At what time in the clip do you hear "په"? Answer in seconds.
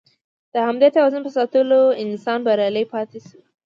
1.25-1.31